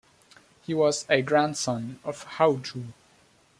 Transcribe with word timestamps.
He 0.63 0.73
was 0.73 1.05
a 1.11 1.21
grandson 1.21 1.99
of 2.03 2.25
Houtu. 2.39 2.93